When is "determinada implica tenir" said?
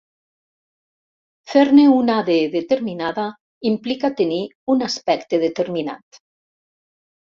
2.57-4.43